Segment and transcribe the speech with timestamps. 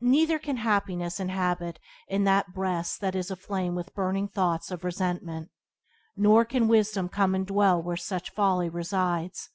[0.00, 1.78] Neither can happiness inhabit
[2.08, 5.50] in that breast that is aflame with burning thoughts of resentment.
[6.16, 9.50] Nor can wisdom come and dwell where such folly resides.